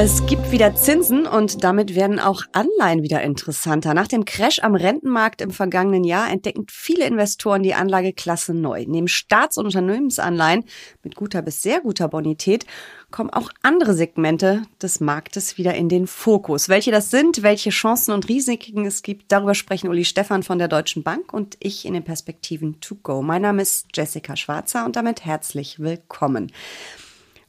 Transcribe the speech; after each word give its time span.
Es 0.00 0.24
gibt 0.26 0.52
wieder 0.52 0.76
Zinsen 0.76 1.26
und 1.26 1.64
damit 1.64 1.96
werden 1.96 2.20
auch 2.20 2.42
Anleihen 2.52 3.02
wieder 3.02 3.20
interessanter. 3.22 3.94
Nach 3.94 4.06
dem 4.06 4.24
Crash 4.24 4.60
am 4.60 4.76
Rentenmarkt 4.76 5.40
im 5.40 5.50
vergangenen 5.50 6.04
Jahr 6.04 6.30
entdecken 6.30 6.66
viele 6.70 7.04
Investoren 7.04 7.64
die 7.64 7.74
Anlageklasse 7.74 8.54
neu. 8.54 8.84
Neben 8.86 9.08
Staats- 9.08 9.58
und 9.58 9.66
Unternehmensanleihen 9.66 10.64
mit 11.02 11.16
guter 11.16 11.42
bis 11.42 11.62
sehr 11.62 11.80
guter 11.80 12.06
Bonität 12.06 12.64
kommen 13.10 13.30
auch 13.30 13.50
andere 13.62 13.94
Segmente 13.94 14.62
des 14.80 15.00
Marktes 15.00 15.58
wieder 15.58 15.74
in 15.74 15.88
den 15.88 16.06
Fokus. 16.06 16.68
Welche 16.68 16.92
das 16.92 17.10
sind, 17.10 17.42
welche 17.42 17.70
Chancen 17.70 18.12
und 18.12 18.28
Risiken 18.28 18.86
es 18.86 19.02
gibt, 19.02 19.32
darüber 19.32 19.56
sprechen 19.56 19.88
Uli 19.88 20.04
Stefan 20.04 20.44
von 20.44 20.60
der 20.60 20.68
Deutschen 20.68 21.02
Bank 21.02 21.32
und 21.32 21.56
ich 21.58 21.84
in 21.84 21.94
den 21.94 22.04
Perspektiven 22.04 22.80
to 22.80 22.94
go. 23.02 23.20
Mein 23.20 23.42
Name 23.42 23.62
ist 23.62 23.88
Jessica 23.92 24.36
Schwarzer 24.36 24.84
und 24.84 24.94
damit 24.94 25.24
herzlich 25.24 25.80
willkommen. 25.80 26.52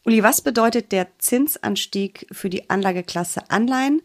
Uli, 0.06 0.24
was 0.24 0.42
bedeutet 0.42 0.92
der 0.92 1.08
Zinsanstieg 1.20 2.28
für 2.32 2.50
die 2.50 2.70
Anlageklasse 2.70 3.50
Anleihen? 3.50 4.02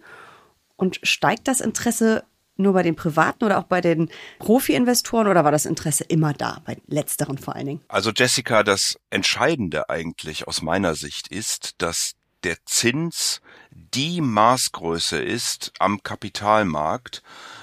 Und 0.76 0.98
steigt 1.04 1.46
das 1.46 1.60
Interesse 1.60 2.24
nur 2.56 2.72
bei 2.72 2.82
den 2.82 2.96
Privaten 2.96 3.44
oder 3.44 3.58
auch 3.58 3.64
bei 3.64 3.80
den 3.80 4.10
Profi-Investoren 4.38 5.28
oder 5.28 5.44
war 5.44 5.52
das 5.52 5.66
Interesse 5.66 6.04
immer 6.04 6.32
da, 6.32 6.60
bei 6.64 6.76
letzteren 6.86 7.38
vor 7.38 7.54
allen 7.54 7.66
Dingen? 7.66 7.80
Also 7.88 8.10
Jessica, 8.10 8.62
das 8.62 8.98
Entscheidende 9.10 9.88
eigentlich 9.88 10.46
aus 10.46 10.62
meiner 10.62 10.94
Sicht 10.94 11.28
ist, 11.28 11.74
dass 11.78 12.14
der 12.44 12.56
Zins 12.66 13.40
die 13.70 14.20
Maßgröße 14.20 15.18
ist 15.18 15.72
am 15.78 16.02
Kapitalmarkt, 16.02 17.22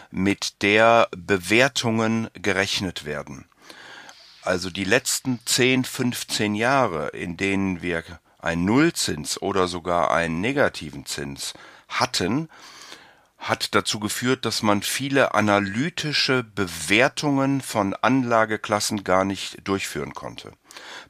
mit 0.10 0.62
der 0.62 1.08
Bewertungen 1.16 2.30
gerechnet 2.34 3.06
werden. 3.06 3.46
Also 4.44 4.70
die 4.70 4.84
letzten 4.84 5.40
10, 5.46 5.86
15 5.86 6.56
Jahre, 6.56 7.10
in 7.10 7.38
denen 7.38 7.82
wir 7.82 8.04
einen 8.40 8.66
Nullzins 8.66 9.40
oder 9.42 9.68
sogar 9.68 10.12
einen 10.12 10.42
negativen 10.42 11.06
Zins 11.06 11.54
hatten, 11.88 12.50
hat 13.38 13.76
dazu 13.76 14.00
geführt, 14.00 14.46
dass 14.46 14.64
man 14.64 14.82
viele 14.82 15.34
analytische 15.34 16.44
Bewertungen 16.44 17.62
von 17.62 17.94
Anlageklassen 17.94 19.04
gar 19.04 19.26
nicht 19.26 19.68
durchführen 19.68 20.14
konnte. 20.14 20.54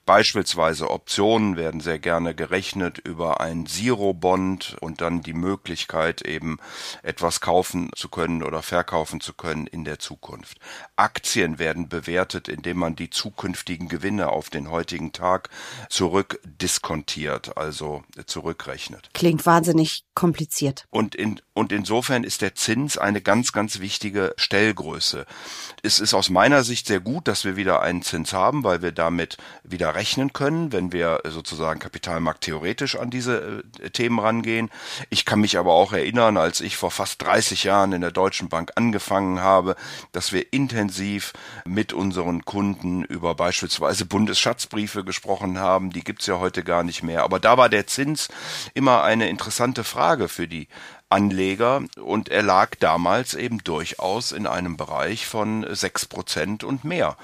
Beispielsweise 0.06 0.90
Optionen 0.90 1.58
werden 1.58 1.80
sehr 1.80 2.00
gerne 2.00 2.34
gerechnet 2.34 2.98
über 2.98 3.40
ein 3.40 3.66
Zero-Bond 3.66 4.78
und 4.82 5.02
dann 5.02 5.22
die 5.22 5.34
Möglichkeit 5.34 6.22
eben 6.24 6.58
etwas 7.04 7.40
kaufen 7.40 7.92
zu 7.96 8.10
können 8.10 8.44
oder 8.44 8.62
verkaufen 8.62 9.22
zu 9.22 9.34
können 9.34 9.68
in 9.68 9.86
der 9.86 10.00
Zukunft. 10.00 10.58
Aktien 10.96 11.60
werden 11.60 11.88
bewertet, 11.88 12.48
indem 12.48 12.78
man 12.78 12.96
die 12.96 13.10
zukünftigen 13.10 13.88
Gewinne 13.88 14.30
auf 14.30 14.50
den 14.50 14.72
heutigen 14.72 15.12
Tag 15.12 15.50
zurückdiskontiert, 15.90 17.58
also 17.58 18.04
zurückrechnet. 18.26 19.10
Klingt 19.14 19.46
wahnsinnig 19.46 20.06
kompliziert. 20.16 20.86
Und, 20.90 21.16
in, 21.16 21.42
und 21.54 21.72
insofern 21.72 22.24
ist 22.24 22.42
der 22.42 22.56
Zins 22.56 22.98
eine 22.98 23.22
ganz, 23.22 23.52
ganz 23.52 23.80
wichtige 23.80 24.34
Stellgröße. 24.38 25.26
Es 25.84 26.00
ist 26.00 26.14
aus 26.14 26.30
meiner 26.30 26.64
Sicht 26.64 26.88
sehr 26.88 27.00
gut, 27.00 27.28
dass 27.28 27.46
wir 27.46 27.56
wieder 27.56 27.82
einen 27.82 28.02
Zins 28.02 28.34
haben, 28.34 28.64
weil 28.64 28.82
wir 28.82 28.92
damit 28.92 29.38
wieder 29.64 29.96
rechnen 29.96 30.34
können, 30.34 30.72
wenn 30.72 30.92
wir 30.92 31.22
sozusagen 31.26 31.80
Kapitalmarkt 31.80 32.42
theoretisch 32.42 32.96
an 32.96 33.10
diese 33.10 33.64
äh, 33.82 33.90
Themen 33.90 34.20
rangehen. 34.20 34.70
Ich 35.10 35.26
kann 35.26 35.42
mich 35.42 35.58
aber 35.58 35.74
auch 35.74 35.94
erinnern, 35.94 36.38
als 36.38 36.62
ich 36.62 36.78
vor 36.78 36.92
fast 36.92 37.22
30 37.22 37.64
Jahren 37.64 37.94
in 37.94 38.02
der 38.02 38.12
Deutschen 38.12 38.50
Bank 38.50 38.72
angefangen 38.76 39.40
habe, 39.40 39.76
dass 40.12 40.32
wir 40.32 40.52
intensiv 40.54 41.34
mit 41.66 41.94
unseren 41.94 42.46
Kunden 42.46 43.04
über 43.04 43.36
beispielsweise 43.36 44.06
Bundesschatzbriefe 44.06 45.04
gesprochen 45.04 45.60
haben. 45.60 45.92
Die 45.92 46.04
gibt's 46.04 46.28
ja 46.28 46.40
heute 46.40 46.64
gar 46.64 46.84
nicht 46.84 47.04
mehr. 47.04 47.24
Aber 47.24 47.40
da 47.40 47.58
war 47.58 47.70
der 47.70 47.88
Zins 47.88 48.30
immer 48.74 49.04
eine 49.04 49.30
interessante 49.30 49.84
Frage 49.84 50.28
für 50.28 50.48
die 50.48 50.68
Anleger 51.12 51.84
und 52.02 52.30
er 52.30 52.42
lag 52.42 52.76
damals 52.80 53.34
eben 53.34 53.64
durchaus 53.64 54.32
in 54.32 54.48
einem 54.48 54.78
Bereich 54.78 55.28
von 55.28 55.66
sechs 55.76 56.06
Prozent 56.06 56.64
und 56.64 56.86
mehr 56.86 57.18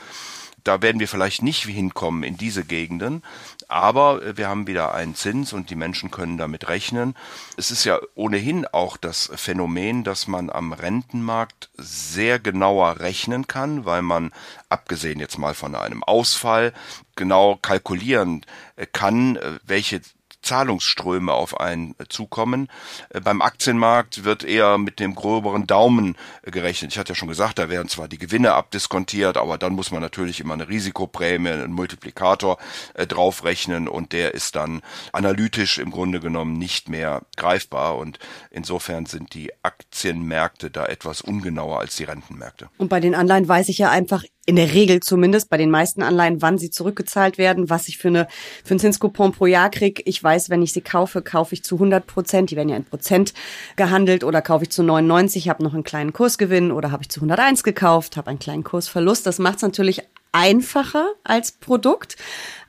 da 0.68 0.82
werden 0.82 1.00
wir 1.00 1.08
vielleicht 1.08 1.44
nicht 1.44 1.64
hinkommen 1.64 2.24
in 2.24 2.36
diese 2.36 2.66
Gegenden, 2.66 3.24
aber 3.70 4.38
wir 4.38 4.50
haben 4.50 4.68
wieder 4.68 4.94
einen 4.94 5.16
Zins 5.16 5.54
und 5.54 5.70
die 5.70 5.76
Menschen 5.76 6.12
können 6.12 6.38
damit 6.38 6.68
rechnen. 6.68 7.16
Es 7.56 7.72
ist 7.72 7.86
ja 7.86 8.00
ohnehin 8.16 8.66
auch 8.66 8.98
das 8.98 9.32
Phänomen, 9.36 10.04
dass 10.04 10.28
man 10.28 10.50
am 10.50 10.74
Rentenmarkt 10.74 11.70
sehr 11.78 12.40
genauer 12.40 13.00
rechnen 13.00 13.48
kann, 13.48 13.86
weil 13.86 14.02
man, 14.02 14.32
abgesehen 14.68 15.20
jetzt 15.20 15.38
mal 15.38 15.54
von 15.54 15.74
einem 15.74 16.04
Ausfall, 16.04 16.74
genau 17.16 17.58
kalkulieren 17.62 18.46
kann, 18.92 19.40
welche 19.66 20.02
Zahlungsströme 20.48 21.34
auf 21.34 21.60
einen 21.60 21.94
zukommen. 22.08 22.70
Äh, 23.10 23.20
beim 23.20 23.42
Aktienmarkt 23.42 24.24
wird 24.24 24.44
eher 24.44 24.78
mit 24.78 25.00
dem 25.00 25.14
gröberen 25.14 25.68
Daumen 25.68 26.16
äh, 26.44 26.52
gerechnet. 26.52 26.92
Ich 26.94 26.98
hatte 26.98 27.10
ja 27.10 27.16
schon 27.16 27.28
gesagt, 27.28 27.60
da 27.60 27.70
werden 27.70 27.90
zwar 27.90 28.08
die 28.08 28.18
Gewinne 28.18 28.54
abdiskontiert, 28.54 29.36
aber 29.36 29.58
dann 29.58 29.74
muss 29.74 29.92
man 29.92 30.02
natürlich 30.02 30.40
immer 30.40 30.54
eine 30.54 30.70
Risikoprämie, 30.70 31.50
einen 31.50 31.74
Multiplikator 31.74 32.58
äh, 32.94 33.06
draufrechnen 33.06 33.90
und 33.90 34.14
der 34.14 34.34
ist 34.34 34.56
dann 34.56 34.82
analytisch 35.12 35.80
im 35.80 35.92
Grunde 35.92 36.22
genommen 36.22 36.58
nicht 36.58 36.88
mehr 36.88 37.24
greifbar 37.36 37.98
und 37.98 38.18
insofern 38.50 39.06
sind 39.06 39.34
die 39.34 39.52
Aktienmärkte 39.64 40.72
da 40.72 40.86
etwas 40.86 41.22
ungenauer 41.22 41.80
als 41.80 41.98
die 41.98 42.06
Rentenmärkte. 42.06 42.70
Und 42.78 42.88
bei 42.88 43.02
den 43.02 43.16
Anleihen 43.16 43.48
weiß 43.48 43.68
ich 43.68 43.80
ja 43.80 43.90
einfach 43.90 44.24
in 44.48 44.56
der 44.56 44.74
Regel 44.74 45.02
zumindest 45.02 45.50
bei 45.50 45.58
den 45.58 45.70
meisten 45.70 46.02
Anleihen, 46.02 46.42
wann 46.42 46.58
sie 46.58 46.72
zurückgezahlt 46.72 47.38
werden, 47.38 47.70
was 47.70 47.90
ich 47.90 47.98
für, 47.98 48.08
eine, 48.08 48.28
für 48.64 48.72
einen 48.72 48.80
Zinscoupon 48.80 49.34
pro 49.34 49.46
Jahr 49.46 49.70
kriege. 49.70 50.02
Ich 50.06 50.24
weiß, 50.24 50.50
wenn 50.50 50.62
ich 50.62 50.72
sie 50.72 50.80
kaufe, 50.80 51.22
kaufe 51.22 51.54
ich 51.54 51.66
zu 51.66 51.76
100 51.76 52.08
Prozent. 52.08 52.50
Die 52.50 52.56
werden 52.56 52.70
ja 52.70 52.78
in 52.78 52.86
Prozent 52.86 53.34
gehandelt 53.76 54.24
oder 54.24 54.42
kaufe 54.42 54.64
ich 54.64 54.70
zu 54.70 54.84
99, 54.84 55.50
habe 55.50 55.64
noch 55.64 55.74
einen 55.74 55.84
kleinen 55.84 56.14
Kursgewinn 56.14 56.72
oder 56.72 56.92
habe 56.92 57.04
ich 57.04 57.10
zu 57.10 57.20
101 57.20 57.64
gekauft, 57.64 58.16
habe 58.16 58.30
einen 58.30 58.40
kleinen 58.40 58.64
Kursverlust. 58.64 59.26
Das 59.26 59.38
macht 59.38 59.58
es 59.58 59.64
natürlich 59.64 60.02
einfacher 60.32 61.10
als 61.26 61.52
Produkt. 61.52 62.16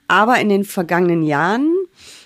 Aber 0.09 0.41
in 0.41 0.49
den 0.49 0.65
vergangenen 0.65 1.23
Jahren 1.23 1.73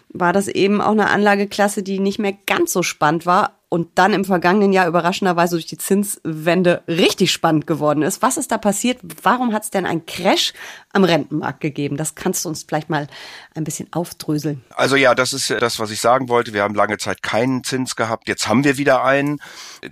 war 0.08 0.32
das 0.32 0.48
eben 0.48 0.80
auch 0.80 0.92
eine 0.92 1.10
Anlageklasse, 1.10 1.82
die 1.82 1.98
nicht 1.98 2.18
mehr 2.18 2.34
ganz 2.46 2.72
so 2.72 2.82
spannend 2.82 3.26
war 3.26 3.58
und 3.72 3.88
dann 3.94 4.12
im 4.12 4.26
vergangenen 4.26 4.74
Jahr 4.74 4.86
überraschenderweise 4.86 5.56
durch 5.56 5.64
die 5.64 5.78
Zinswende 5.78 6.82
richtig 6.86 7.32
spannend 7.32 7.66
geworden 7.66 8.02
ist. 8.02 8.20
Was 8.20 8.36
ist 8.36 8.52
da 8.52 8.58
passiert? 8.58 8.98
Warum 9.22 9.54
hat 9.54 9.62
es 9.62 9.70
denn 9.70 9.86
einen 9.86 10.04
Crash 10.04 10.52
am 10.92 11.04
Rentenmarkt 11.04 11.60
gegeben? 11.60 11.96
Das 11.96 12.14
kannst 12.14 12.44
du 12.44 12.48
uns 12.48 12.64
vielleicht 12.64 12.90
mal 12.90 13.06
ein 13.54 13.64
bisschen 13.64 13.88
aufdröseln. 13.92 14.62
Also 14.74 14.96
ja, 14.96 15.14
das 15.14 15.32
ist 15.32 15.50
das, 15.50 15.78
was 15.78 15.90
ich 15.90 16.00
sagen 16.00 16.28
wollte. 16.28 16.52
Wir 16.52 16.62
haben 16.62 16.74
lange 16.74 16.98
Zeit 16.98 17.22
keinen 17.22 17.64
Zins 17.64 17.96
gehabt. 17.96 18.28
Jetzt 18.28 18.46
haben 18.48 18.64
wir 18.64 18.76
wieder 18.76 19.04
einen. 19.04 19.40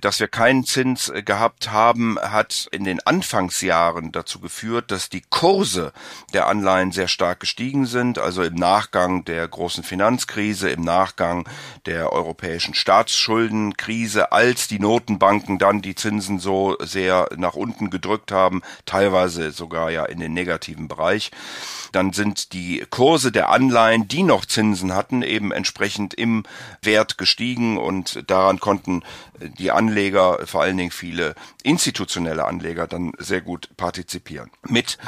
Dass 0.01 0.21
wir 0.21 0.29
keinen 0.29 0.65
Zins 0.65 1.13
gehabt 1.25 1.71
haben, 1.71 2.19
hat 2.19 2.69
in 2.71 2.85
den 2.85 3.01
Anfangsjahren 3.01 4.13
dazu 4.13 4.41
geführt, 4.41 4.91
dass 4.91 5.09
die 5.09 5.23
Kurse 5.23 5.93
der 6.33 6.47
Anleihen 6.47 6.93
sehr 6.93 7.09
stark 7.09 7.41
gestiegen 7.41 7.87
sind. 7.87 8.19
Also 8.19 8.43
im 8.43 8.55
Nachgang 8.55 9.25
der 9.25 9.49
großen 9.49 9.83
Finanzkrise, 9.83 10.71
im 10.71 10.83
Nachgang 10.83 11.49
der 11.87 12.13
europäischen 12.13 12.75
Staatsschulden 12.75 13.77
Krise, 13.77 14.33
als 14.33 14.69
die 14.69 14.79
Notenbanken 14.79 15.59
dann 15.59 15.81
die 15.81 15.95
Zinsen 15.95 16.39
so 16.39 16.77
sehr 16.81 17.29
nach 17.37 17.55
unten 17.55 17.91
gedrückt 17.91 18.33
haben, 18.33 18.63
teilweise 18.85 19.51
sogar 19.51 19.91
ja 19.91 20.05
in 20.05 20.21
den 20.21 20.35
negativen 20.35 20.90
Bereich. 20.91 21.31
Dann 21.93 22.13
sind 22.13 22.53
die 22.53 22.85
Kurse 22.91 23.33
der 23.33 23.49
Anleihen, 23.49 24.07
die 24.07 24.23
noch 24.23 24.45
Zinsen 24.45 24.95
hatten, 24.95 25.23
eben 25.23 25.53
entsprechend 25.53 26.13
im 26.13 26.45
Wert 26.83 27.17
gestiegen 27.17 27.79
und 27.79 28.31
daran 28.31 28.61
konnten 28.61 29.03
die 29.59 29.71
Anleger, 29.71 30.47
vor 30.47 30.63
allen 30.63 30.77
Dingen 30.77 30.91
viele 30.91 31.35
institutionelle 31.63 32.45
Anleger, 32.45 32.87
dann 32.87 33.13
sehr 33.19 33.41
gut 33.41 33.71
partizipieren. 33.79 34.51
Mit 34.69 34.99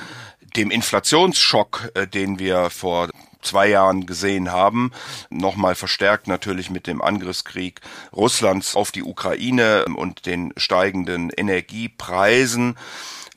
dem 0.57 0.71
Inflationsschock, 0.71 1.91
äh, 1.95 2.07
den 2.07 2.39
wir 2.39 2.71
vor 2.71 3.09
zwei 3.43 3.69
Jahren 3.69 4.07
gesehen 4.07 4.53
haben. 4.53 4.93
Nochmal 5.29 5.75
verstärkt 5.75 6.29
natürlich 6.29 6.71
mit 6.71 6.87
dem 6.87 7.03
Angriffskrieg 7.03 7.81
Russlands 8.13 8.77
auf 8.77 8.93
die 8.93 9.03
Ukraine 9.03 9.87
und 9.97 10.27
den 10.27 10.53
steigenden 10.57 11.31
Energiepreisen 11.31 12.77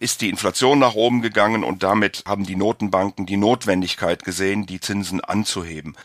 ist 0.06 0.22
die 0.22 0.30
Inflation 0.30 0.78
nach 0.78 0.94
oben 0.94 1.24
gegangen 1.24 1.64
und 1.64 1.82
damit 1.82 2.24
haben 2.28 2.46
die 2.46 2.56
Notenbanken 2.56 3.26
die 3.26 3.38
Notwendigkeit 3.38 4.24
gesehen, 4.24 4.68
die 4.68 4.80
Zinsen 4.80 5.20
anzuheben. 5.20 5.98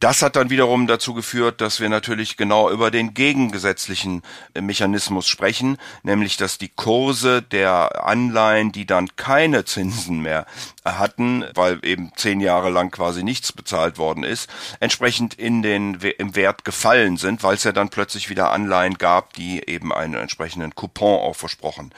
Das 0.00 0.22
hat 0.22 0.34
dann 0.36 0.48
wiederum 0.48 0.86
dazu 0.86 1.12
geführt, 1.12 1.60
dass 1.60 1.78
wir 1.78 1.90
natürlich 1.90 2.38
genau 2.38 2.70
über 2.70 2.90
den 2.90 3.12
gegengesetzlichen 3.12 4.22
Mechanismus 4.58 5.28
sprechen, 5.28 5.76
nämlich 6.02 6.38
dass 6.38 6.56
die 6.56 6.70
Kurse 6.70 7.42
der 7.42 8.06
Anleihen, 8.06 8.72
die 8.72 8.86
dann 8.86 9.14
keine 9.16 9.66
Zinsen 9.66 10.22
mehr 10.22 10.46
hatten, 10.86 11.44
weil 11.54 11.84
eben 11.84 12.12
zehn 12.16 12.40
Jahre 12.40 12.70
lang 12.70 12.90
quasi 12.90 13.22
nichts 13.22 13.52
bezahlt 13.52 13.98
worden 13.98 14.24
ist, 14.24 14.48
entsprechend 14.80 15.34
in 15.34 15.60
den, 15.60 15.96
im 16.16 16.34
Wert 16.34 16.64
gefallen 16.64 17.18
sind, 17.18 17.42
weil 17.42 17.56
es 17.56 17.64
ja 17.64 17.72
dann 17.72 17.90
plötzlich 17.90 18.30
wieder 18.30 18.52
Anleihen 18.52 18.94
gab, 18.94 19.34
die 19.34 19.68
eben 19.68 19.92
einen 19.92 20.14
entsprechenden 20.14 20.74
Coupon 20.74 21.20
auch 21.20 21.36
versprochen 21.36 21.92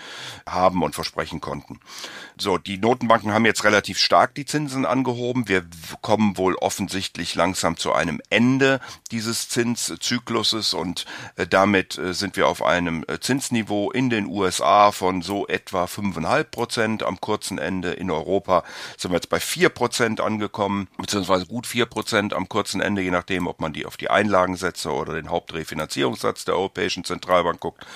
haben 0.45 0.83
und 0.83 0.97
versprechen 0.97 1.41
konnten. 1.41 1.79
So, 2.37 2.59
die 2.59 2.79
Notenbanken 2.79 3.33
haben 3.33 3.47
jetzt 3.47 3.63
relativ 3.63 3.99
stark 3.99 4.35
die 4.35 4.47
Zinsen 4.47 4.87
angehoben. 4.87 5.49
Wir 5.49 5.65
kommen 6.01 6.37
wohl 6.37 6.57
offensichtlich 6.57 7.37
langsam 7.37 7.77
zu 7.77 7.92
einem 7.95 8.21
Ende 8.31 8.81
dieses 9.11 9.49
Zinszykluses 9.49 10.75
und 10.75 11.05
äh, 11.37 11.47
damit 11.47 11.99
äh, 11.99 12.15
sind 12.15 12.37
wir 12.37 12.49
auf 12.49 12.63
einem 12.63 13.05
äh, 13.09 13.19
Zinsniveau 13.21 13.91
in 13.91 14.11
den 14.11 14.27
USA 14.27 14.93
von 14.93 15.23
so 15.23 15.47
etwa 15.47 15.87
fünfeinhalb 15.87 16.51
Prozent 16.51 17.03
am 17.03 17.21
kurzen 17.21 17.59
Ende. 17.59 17.93
In 17.93 18.11
Europa 18.11 18.65
sind 18.97 19.11
wir 19.11 19.17
jetzt 19.17 19.29
bei 19.29 19.41
vier 19.41 19.69
Prozent 19.69 20.21
angekommen, 20.21 20.89
beziehungsweise 20.97 21.47
gut 21.47 21.67
vier 21.67 21.87
Prozent 21.87 22.35
am 22.35 22.49
kurzen 22.49 22.81
Ende, 22.81 23.03
je 23.03 23.11
nachdem, 23.11 23.47
ob 23.47 23.61
man 23.61 23.73
die 23.73 23.87
auf 23.87 23.97
die 23.97 24.11
Einlagensätze 24.11 24.91
oder 24.91 25.15
den 25.15 25.31
Hauptrefinanzierungssatz 25.31 26.45
der 26.45 26.55
Europäischen 26.55 27.05
Zentralbank 27.05 27.61
guckt. 27.61 27.87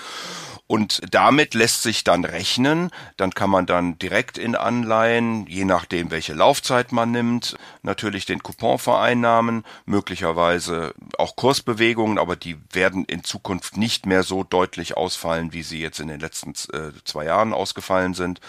Und 0.67 1.01
damit 1.11 1.53
lässt 1.53 1.81
sich 1.81 2.03
dann 2.03 2.25
rechnen, 2.25 2.91
dann 3.15 3.31
kann 3.31 3.49
man 3.49 3.65
dann 3.65 3.97
direkt 3.99 4.37
in 4.37 4.53
Anleihen, 4.53 5.47
je 5.47 5.63
nachdem 5.63 6.11
welche 6.11 6.33
Laufzeit 6.33 6.91
man 6.91 7.11
nimmt, 7.11 7.55
natürlich 7.83 8.25
den 8.25 8.43
Coupon 8.43 8.77
vereinnahmen, 8.77 9.63
möglicherweise 9.87 10.93
auch 11.17 11.35
Kursbewegungen, 11.35 12.19
aber 12.19 12.35
die 12.35 12.57
werden 12.71 13.05
in 13.05 13.23
Zukunft 13.23 13.77
nicht 13.77 14.05
mehr 14.05 14.23
so 14.23 14.43
deutlich 14.43 14.97
ausfallen, 14.97 15.53
wie 15.53 15.63
sie 15.63 15.81
jetzt 15.81 15.99
in 15.99 16.09
den 16.09 16.19
letzten 16.19 16.51
äh, 16.73 16.91
zwei 17.05 17.25
Jahren 17.25 17.53
ausgefallen 17.53 18.13
sind. 18.13 18.41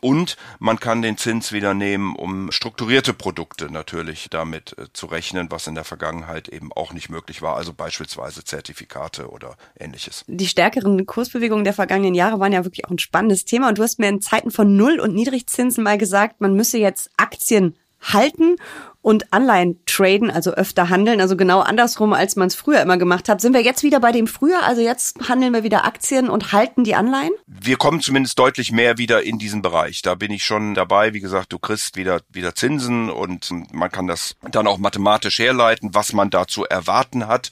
Und 0.00 0.36
man 0.60 0.78
kann 0.78 1.02
den 1.02 1.18
Zins 1.18 1.52
wieder 1.52 1.74
nehmen, 1.74 2.14
um 2.14 2.52
strukturierte 2.52 3.12
Produkte 3.12 3.70
natürlich 3.70 4.28
damit 4.30 4.78
äh, 4.78 4.86
zu 4.92 5.06
rechnen, 5.06 5.50
was 5.50 5.66
in 5.66 5.74
der 5.74 5.84
Vergangenheit 5.84 6.48
eben 6.48 6.72
auch 6.72 6.92
nicht 6.92 7.10
möglich 7.10 7.42
war, 7.42 7.56
also 7.56 7.72
beispielsweise 7.72 8.44
Zertifikate 8.44 9.28
oder 9.28 9.56
ähnliches. 9.78 10.24
Die 10.28 10.46
stärkeren 10.46 11.06
Kursbewegungen 11.06 11.64
der 11.64 11.74
vergangenen 11.74 12.14
Jahre 12.14 12.38
waren 12.38 12.52
ja 12.52 12.64
wirklich 12.64 12.84
auch 12.86 12.90
ein 12.90 12.98
spannendes 13.00 13.44
Thema. 13.44 13.68
Und 13.68 13.78
du 13.78 13.82
hast 13.82 13.98
mir 13.98 14.08
in 14.08 14.22
Zeiten 14.22 14.52
von 14.52 14.76
Null- 14.76 15.00
und 15.00 15.14
Niedrigzinsen 15.14 15.82
mal 15.82 15.98
gesagt, 15.98 16.40
man 16.40 16.54
müsse 16.54 16.78
jetzt 16.78 17.10
Aktien 17.16 17.76
halten 18.00 18.56
und 19.04 19.34
Anleihen 19.34 19.78
traden, 19.84 20.30
also 20.30 20.52
öfter 20.52 20.88
handeln, 20.88 21.20
also 21.20 21.36
genau 21.36 21.60
andersrum, 21.60 22.14
als 22.14 22.36
man 22.36 22.48
es 22.48 22.54
früher 22.54 22.80
immer 22.80 22.96
gemacht 22.96 23.28
hat. 23.28 23.42
Sind 23.42 23.52
wir 23.52 23.60
jetzt 23.60 23.82
wieder 23.82 24.00
bei 24.00 24.12
dem 24.12 24.26
früher? 24.26 24.62
Also 24.62 24.80
jetzt 24.80 25.28
handeln 25.28 25.52
wir 25.52 25.62
wieder 25.62 25.84
Aktien 25.84 26.30
und 26.30 26.52
halten 26.52 26.84
die 26.84 26.94
Anleihen? 26.94 27.32
Wir 27.46 27.76
kommen 27.76 28.00
zumindest 28.00 28.38
deutlich 28.38 28.72
mehr 28.72 28.96
wieder 28.96 29.22
in 29.22 29.38
diesen 29.38 29.60
Bereich. 29.60 30.00
Da 30.00 30.14
bin 30.14 30.32
ich 30.32 30.42
schon 30.42 30.72
dabei. 30.72 31.12
Wie 31.12 31.20
gesagt, 31.20 31.52
du 31.52 31.58
kriegst 31.58 31.98
wieder, 31.98 32.22
wieder 32.32 32.54
Zinsen 32.54 33.10
und 33.10 33.50
man 33.74 33.92
kann 33.92 34.06
das 34.06 34.36
dann 34.50 34.66
auch 34.66 34.78
mathematisch 34.78 35.38
herleiten, 35.38 35.90
was 35.92 36.14
man 36.14 36.30
da 36.30 36.46
zu 36.46 36.64
erwarten 36.64 37.26
hat 37.26 37.50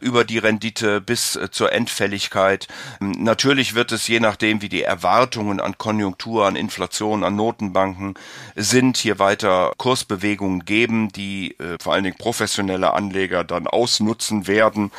über 0.00 0.22
die 0.24 0.38
Rendite 0.38 1.00
bis 1.00 1.34
äh, 1.34 1.50
zur 1.50 1.72
Endfälligkeit. 1.72 2.68
Natürlich 3.00 3.74
wird 3.74 3.90
es 3.90 4.06
je 4.06 4.20
nachdem, 4.20 4.62
wie 4.62 4.68
die 4.68 4.84
Erwartungen 4.84 5.58
an 5.58 5.76
Konjunktur, 5.78 6.46
an 6.46 6.54
Inflation, 6.54 7.24
an 7.24 7.34
Notenbanken 7.34 8.14
sind, 8.54 8.98
hier 8.98 9.18
weiter 9.18 9.72
Kursbewegungen 9.78 10.64
geben 10.64 10.91
geben, 10.92 11.08
die 11.12 11.58
äh, 11.58 11.78
vor 11.80 11.94
allen 11.94 12.04
Dingen 12.04 12.16
professionelle 12.16 12.92
Anleger 12.92 13.44
dann 13.44 13.66
ausnutzen 13.66 14.46
werden. 14.46 14.92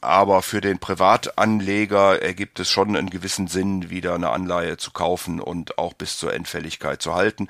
Aber 0.00 0.42
für 0.42 0.60
den 0.60 0.78
Privatanleger 0.78 2.22
ergibt 2.22 2.58
es 2.60 2.70
schon 2.70 2.96
einen 2.96 3.10
gewissen 3.10 3.48
Sinn, 3.48 3.90
wieder 3.90 4.14
eine 4.14 4.30
Anleihe 4.30 4.76
zu 4.76 4.92
kaufen 4.92 5.40
und 5.40 5.78
auch 5.78 5.92
bis 5.92 6.16
zur 6.16 6.32
Endfälligkeit 6.32 7.02
zu 7.02 7.14
halten. 7.14 7.48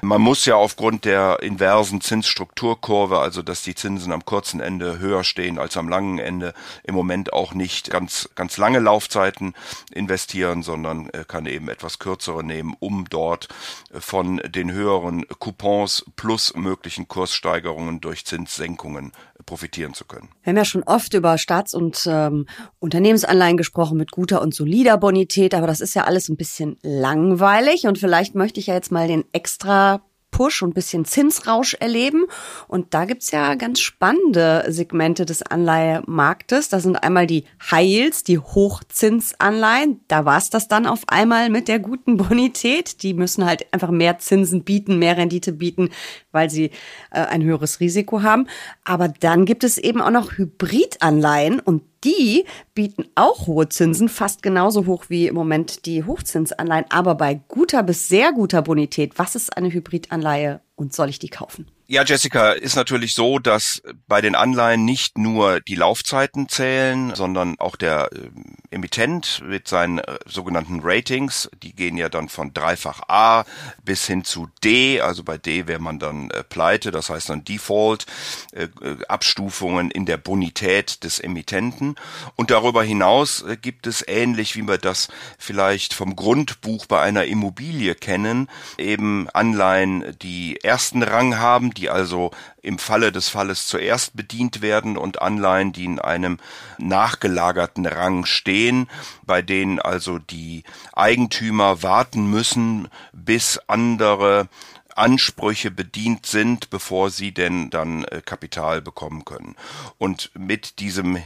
Man 0.00 0.20
muss 0.20 0.44
ja 0.44 0.56
aufgrund 0.56 1.04
der 1.04 1.42
inversen 1.42 2.00
Zinsstrukturkurve, 2.00 3.20
also 3.20 3.42
dass 3.42 3.62
die 3.62 3.74
Zinsen 3.74 4.12
am 4.12 4.24
kurzen 4.24 4.60
Ende 4.60 4.98
höher 4.98 5.22
stehen 5.22 5.58
als 5.58 5.76
am 5.76 5.88
langen 5.88 6.18
Ende, 6.18 6.54
im 6.82 6.94
Moment 6.94 7.32
auch 7.32 7.54
nicht 7.54 7.90
ganz, 7.90 8.28
ganz 8.34 8.56
lange 8.56 8.80
Laufzeiten 8.80 9.54
investieren, 9.92 10.62
sondern 10.62 11.08
äh, 11.10 11.24
kann 11.26 11.46
eben 11.46 11.68
etwas 11.68 11.98
kürzere 11.98 12.42
nehmen, 12.42 12.74
um 12.80 13.06
dort 13.08 13.48
äh, 13.92 14.00
von 14.00 14.38
den 14.38 14.72
höheren 14.72 15.24
Coupons 15.38 16.04
plus 16.16 16.54
möglichen 16.54 17.06
Kurssteigerungen 17.06 18.00
durch 18.00 18.24
Zinssenkungen 18.24 19.12
profitieren 19.44 19.94
zu 19.94 20.04
können. 20.04 20.28
Wir 20.42 20.50
haben 20.50 20.56
ja 20.56 20.64
schon 20.64 20.82
oft 20.82 21.14
über 21.14 21.38
Staats- 21.38 21.74
und 21.74 22.06
ähm, 22.06 22.46
Unternehmensanleihen 22.78 23.56
gesprochen 23.56 23.98
mit 23.98 24.10
guter 24.10 24.42
und 24.42 24.54
solider 24.54 24.98
Bonität, 24.98 25.54
aber 25.54 25.66
das 25.66 25.80
ist 25.80 25.94
ja 25.94 26.04
alles 26.04 26.28
ein 26.28 26.36
bisschen 26.36 26.78
langweilig 26.82 27.86
und 27.86 27.98
vielleicht 27.98 28.34
möchte 28.34 28.60
ich 28.60 28.66
ja 28.66 28.74
jetzt 28.74 28.92
mal 28.92 29.08
den 29.08 29.24
extra 29.32 30.02
Push 30.42 30.62
und 30.62 30.74
bisschen 30.74 31.04
Zinsrausch 31.04 31.74
erleben. 31.74 32.24
Und 32.66 32.94
da 32.94 33.04
gibt's 33.04 33.30
ja 33.30 33.54
ganz 33.54 33.78
spannende 33.78 34.64
Segmente 34.66 35.24
des 35.24 35.42
Anleihemarktes. 35.42 36.68
Da 36.68 36.80
sind 36.80 36.96
einmal 36.96 37.28
die 37.28 37.44
Yields, 37.70 38.24
die 38.24 38.40
Hochzinsanleihen. 38.40 40.00
Da 40.08 40.24
war's 40.24 40.50
das 40.50 40.66
dann 40.66 40.86
auf 40.86 41.02
einmal 41.06 41.48
mit 41.48 41.68
der 41.68 41.78
guten 41.78 42.16
Bonität. 42.16 43.04
Die 43.04 43.14
müssen 43.14 43.46
halt 43.46 43.72
einfach 43.72 43.92
mehr 43.92 44.18
Zinsen 44.18 44.64
bieten, 44.64 44.98
mehr 44.98 45.16
Rendite 45.16 45.52
bieten, 45.52 45.90
weil 46.32 46.50
sie 46.50 46.72
äh, 47.12 47.20
ein 47.20 47.44
höheres 47.44 47.78
Risiko 47.78 48.22
haben. 48.22 48.48
Aber 48.82 49.06
dann 49.06 49.44
gibt 49.44 49.62
es 49.62 49.78
eben 49.78 50.00
auch 50.00 50.10
noch 50.10 50.32
Hybridanleihen 50.32 51.60
und 51.60 51.82
die 52.04 52.44
bieten 52.74 53.06
auch 53.14 53.46
hohe 53.46 53.68
Zinsen, 53.68 54.08
fast 54.08 54.42
genauso 54.42 54.86
hoch 54.86 55.04
wie 55.08 55.28
im 55.28 55.34
Moment 55.34 55.86
die 55.86 56.04
Hochzinsanleihen, 56.04 56.86
aber 56.90 57.14
bei 57.14 57.40
guter 57.48 57.82
bis 57.82 58.08
sehr 58.08 58.32
guter 58.32 58.62
Bonität. 58.62 59.18
Was 59.18 59.34
ist 59.34 59.56
eine 59.56 59.72
Hybridanleihe 59.72 60.60
und 60.74 60.92
soll 60.92 61.08
ich 61.08 61.18
die 61.18 61.28
kaufen? 61.28 61.66
Ja, 61.92 62.04
Jessica, 62.04 62.52
ist 62.52 62.74
natürlich 62.74 63.12
so, 63.12 63.38
dass 63.38 63.82
bei 64.08 64.22
den 64.22 64.34
Anleihen 64.34 64.82
nicht 64.86 65.18
nur 65.18 65.60
die 65.60 65.74
Laufzeiten 65.74 66.48
zählen, 66.48 67.14
sondern 67.14 67.58
auch 67.58 67.76
der 67.76 68.08
äh, 68.12 68.30
Emittent 68.70 69.42
mit 69.46 69.68
seinen 69.68 69.98
äh, 69.98 70.18
sogenannten 70.24 70.80
Ratings, 70.82 71.50
die 71.62 71.74
gehen 71.74 71.98
ja 71.98 72.08
dann 72.08 72.30
von 72.30 72.54
dreifach 72.54 73.02
A 73.08 73.44
bis 73.84 74.06
hin 74.06 74.24
zu 74.24 74.48
D, 74.64 75.02
also 75.02 75.22
bei 75.22 75.36
D 75.36 75.66
wäre 75.66 75.80
man 75.80 75.98
dann 75.98 76.30
äh, 76.30 76.42
pleite, 76.42 76.92
das 76.92 77.10
heißt 77.10 77.28
dann 77.28 77.44
Default, 77.44 78.06
äh, 78.52 78.68
äh, 78.80 78.96
Abstufungen 79.08 79.90
in 79.90 80.06
der 80.06 80.16
Bonität 80.16 81.04
des 81.04 81.20
Emittenten. 81.20 81.96
Und 82.36 82.50
darüber 82.50 82.82
hinaus 82.82 83.42
äh, 83.42 83.58
gibt 83.60 83.86
es 83.86 84.02
ähnlich, 84.08 84.56
wie 84.56 84.66
wir 84.66 84.78
das 84.78 85.08
vielleicht 85.38 85.92
vom 85.92 86.16
Grundbuch 86.16 86.86
bei 86.86 87.02
einer 87.02 87.26
Immobilie 87.26 87.94
kennen, 87.94 88.48
eben 88.78 89.28
Anleihen, 89.28 90.16
die 90.22 90.58
ersten 90.64 91.02
Rang 91.02 91.36
haben, 91.36 91.74
die 91.74 91.81
also 91.90 92.30
im 92.62 92.78
Falle 92.78 93.12
des 93.12 93.28
Falles 93.28 93.66
zuerst 93.66 94.16
bedient 94.16 94.62
werden 94.62 94.96
und 94.96 95.20
Anleihen, 95.22 95.72
die 95.72 95.84
in 95.84 95.98
einem 95.98 96.38
nachgelagerten 96.78 97.86
Rang 97.86 98.24
stehen, 98.24 98.88
bei 99.24 99.42
denen 99.42 99.78
also 99.78 100.18
die 100.18 100.64
Eigentümer 100.92 101.82
warten 101.82 102.30
müssen, 102.30 102.88
bis 103.12 103.58
andere 103.66 104.48
Ansprüche 104.94 105.70
bedient 105.70 106.26
sind, 106.26 106.70
bevor 106.70 107.10
sie 107.10 107.32
denn 107.32 107.70
dann 107.70 108.04
äh, 108.04 108.22
Kapital 108.24 108.82
bekommen 108.82 109.24
können. 109.24 109.56
Und 109.98 110.30
mit 110.34 110.78
diesem 110.80 111.18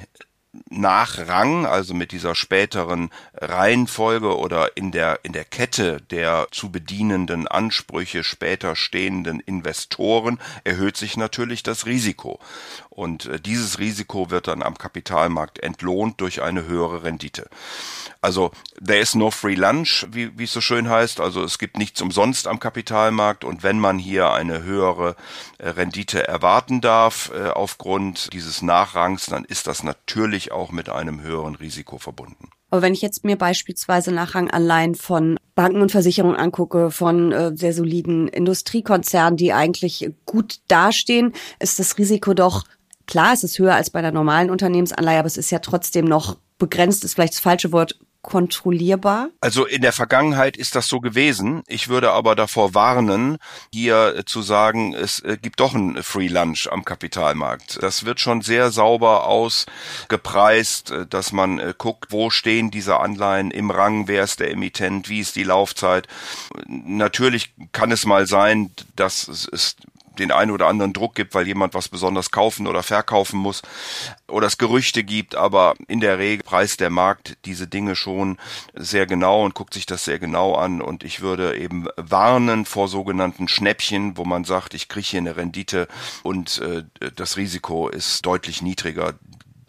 nach 0.69 1.19
Rang, 1.29 1.67
also 1.67 1.95
mit 1.95 2.13
dieser 2.13 2.35
späteren 2.35 3.11
Reihenfolge 3.35 4.37
oder 4.37 4.77
in 4.77 4.93
der, 4.93 5.21
in 5.23 5.33
der 5.33 5.45
Kette 5.45 6.01
der 6.11 6.49
zu 6.51 6.71
bedienenden 6.71 7.49
Ansprüche 7.49 8.25
später 8.25 8.77
stehenden 8.77 9.41
Investoren 9.41 10.39
erhöht 10.65 10.97
sich 10.97 11.17
natürlich 11.17 11.63
das 11.63 11.87
Risiko. 11.87 12.41
Und 12.97 13.27
äh, 13.27 13.39
dieses 13.39 13.79
Risiko 13.79 14.31
wird 14.31 14.49
dann 14.49 14.63
am 14.63 14.79
Kapitalmarkt 14.79 15.59
entlohnt 15.59 16.21
durch 16.21 16.43
eine 16.43 16.65
höhere 16.65 17.03
Rendite. 17.03 17.49
Also 18.23 18.51
there 18.85 18.99
is 18.99 19.15
no 19.15 19.31
free 19.31 19.55
lunch, 19.55 20.07
wie, 20.11 20.37
wie 20.39 20.45
es 20.45 20.53
so 20.53 20.61
schön 20.61 20.89
heißt. 20.89 21.21
Also 21.21 21.45
es 21.45 21.59
gibt 21.59 21.77
nichts 21.77 22.01
umsonst 22.01 22.49
am 22.49 22.59
Kapitalmarkt. 22.59 23.45
Und 23.45 23.63
wenn 23.63 23.79
man 23.79 23.99
hier 23.99 24.33
eine 24.33 24.63
höhere 24.63 25.15
äh, 25.59 25.69
Rendite 25.69 26.27
erwarten 26.27 26.81
darf 26.81 27.31
äh, 27.35 27.51
aufgrund 27.51 28.33
dieses 28.33 28.63
Nachrangs, 28.63 29.27
dann 29.27 29.45
ist 29.45 29.67
das 29.67 29.83
natürlich 29.83 30.46
auch 30.53 30.73
mit 30.73 30.89
einem 30.89 31.23
höheren 31.23 31.55
Risiko 31.55 31.99
verbunden. 31.99 32.51
Aber 32.71 32.83
wenn 32.83 32.93
ich 32.93 33.03
jetzt 33.03 33.25
mir 33.25 33.37
beispielsweise 33.37 34.13
Nachranganleihen 34.13 34.95
von 34.95 35.39
Banken 35.55 35.81
und 35.81 35.93
Versicherungen 35.93 36.37
angucke, 36.37 36.91
von 36.91 37.33
äh, 37.33 37.57
sehr 37.57 37.73
soliden 37.73 38.29
Industriekonzernen, 38.29 39.37
die 39.37 39.53
eigentlich 39.53 40.11
gut 40.27 40.61
dastehen, 40.69 41.33
ist 41.59 41.79
das 41.79 41.97
Risiko 41.99 42.35
doch 42.35 42.65
Klar, 43.07 43.33
es 43.33 43.45
ist 43.45 43.59
höher 43.59 43.75
als 43.75 43.91
bei 43.91 44.01
einer 44.01 44.11
normalen 44.11 44.51
Unternehmensanleihe, 44.51 45.21
aber 45.21 45.27
es 45.27 45.37
ist 45.37 45.51
ja 45.51 45.61
trotzdem 45.61 46.07
noch 46.07 46.39
begrenzt, 46.59 47.05
ist 47.05 47.15
vielleicht 47.15 47.35
das 47.35 47.41
falsche 47.41 47.73
Wort, 47.73 47.99
kontrollierbar? 48.27 49.31
Also 49.41 49.65
in 49.65 49.83
der 49.83 49.93
Vergangenheit 49.93 50.57
ist 50.57 50.75
das 50.75 50.89
so 50.89 51.01
gewesen. 51.01 51.63
Ich 51.69 51.89
würde 51.89 52.11
aber 52.11 52.35
davor 52.35 52.75
warnen, 52.75 53.39
hier 53.73 54.25
zu 54.27 54.43
sagen, 54.43 54.95
es 54.95 55.21
äh, 55.21 55.39
gibt 55.41 55.61
doch 55.61 55.75
ein 55.75 56.03
Free 56.03 56.27
Lunch 56.27 56.69
am 56.71 56.85
Kapitalmarkt. 56.85 57.79
Das 57.81 58.05
wird 58.05 58.19
schon 58.21 58.43
sehr 58.43 58.71
sauber 58.71 59.27
ausgepreist, 59.27 60.91
äh, 60.91 61.07
dass 61.07 61.31
man 61.33 61.61
äh, 61.61 61.73
guckt, 61.79 62.11
wo 62.11 62.29
stehen 62.29 62.73
diese 62.73 62.99
Anleihen 62.99 63.53
im 63.53 63.71
Rang, 63.71 64.09
wer 64.09 64.25
ist 64.25 64.41
der 64.41 64.51
Emittent, 64.51 65.09
wie 65.09 65.21
ist 65.21 65.37
die 65.37 65.45
Laufzeit. 65.45 66.09
Natürlich 66.67 67.55
kann 67.71 67.93
es 67.93 68.07
mal 68.07 68.27
sein, 68.27 68.73
dass 68.97 69.29
es 69.29 69.77
den 70.19 70.31
einen 70.31 70.51
oder 70.51 70.69
anderen 70.69 70.93
Druck 70.93 71.15
gibt, 71.15 71.35
weil 71.35 71.47
jemand 71.47 71.75
was 71.75 71.89
besonders 71.89 72.31
kaufen 72.31 72.67
oder 72.67 72.83
verkaufen 72.83 73.39
muss 73.39 73.63
oder 74.29 74.47
es 74.47 74.59
Gerüchte 74.59 75.05
gibt, 75.05 75.35
aber 75.35 75.75
in 75.89 76.01
der 76.01 76.19
Regel 76.19 76.43
preist 76.43 76.81
der 76.81 76.91
Markt 76.91 77.37
diese 77.45 77.67
Dinge 77.67 77.97
schon 77.97 78.39
sehr 78.75 79.07
genau 79.07 79.45
und 79.45 79.55
guckt 79.55 79.75
sich 79.75 79.87
das 79.87 80.05
sehr 80.05 80.19
genau 80.19 80.55
an. 80.55 80.81
Und 80.81 81.05
ich 81.05 81.21
würde 81.21 81.57
eben 81.57 81.87
warnen 81.97 82.65
vor 82.65 82.89
sogenannten 82.89 83.49
Schnäppchen, 83.49 84.17
wo 84.17 84.25
man 84.25 84.45
sagt, 84.45 84.75
ich 84.75 84.89
kriege 84.89 85.07
hier 85.07 85.21
eine 85.21 85.37
Rendite 85.37 85.89
und 86.23 86.59
äh, 86.59 86.85
das 87.15 87.37
Risiko 87.37 87.89
ist 87.89 88.25
deutlich 88.27 88.63
niedriger 88.63 89.15